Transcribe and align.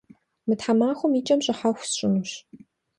Мы 0.47 0.53
тхьэмахуэм 0.59 1.13
и 1.19 1.21
кӏэм 1.25 1.39
щӏыхьэху 1.45 1.85
сщӏынущ. 1.87 2.31